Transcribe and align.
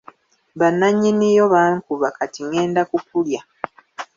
Bananyini 0.59 1.27
yo 1.37 1.45
bankuba 1.53 2.07
kati 2.17 2.39
ngenda 2.47 2.81
ku 2.89 2.97
kulya. 3.07 3.41